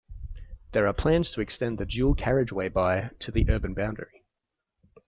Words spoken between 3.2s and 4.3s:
the urban boundary.